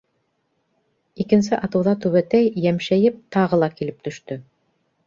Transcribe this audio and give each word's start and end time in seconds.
Икенсе 1.25 1.61
атыуҙа 1.67 1.93
түбәтәй, 2.07 2.51
йәмшәйеп, 2.65 3.21
тағы 3.39 3.65
ла 3.67 3.71
килеп 3.79 4.03
төштө. 4.09 4.43